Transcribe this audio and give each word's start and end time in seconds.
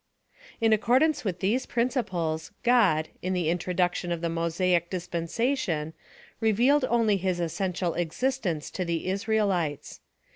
In 0.59 0.73
accordance 0.73 1.23
with 1.23 1.41
these 1.41 1.67
principles, 1.67 2.51
God, 2.63 3.09
in 3.21 3.33
the 3.33 3.51
introduction 3.51 4.11
of 4.11 4.21
the 4.21 4.29
Mosaic 4.29 4.89
dispensation, 4.89 5.93
revealed 6.39 6.85
only 6.85 7.17
his 7.17 7.39
essential 7.39 7.93
existence 7.93 8.71
to 8.71 8.83
the 8.83 9.05
Israelites. 9.09 9.99